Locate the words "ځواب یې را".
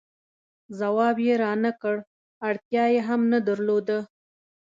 0.79-1.53